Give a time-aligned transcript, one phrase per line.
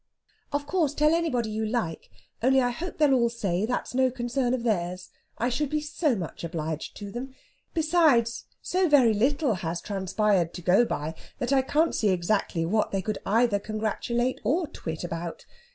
[0.51, 2.09] "Of course, tell anybody you like
[2.41, 5.11] only I hope they'll all say that's no concern of theirs.
[5.37, 7.35] I should be so much obliged to them.
[7.75, 12.89] Besides, so very little has transpired to go by that I can't see exactly what
[12.89, 15.45] they could either congratulate or twit about.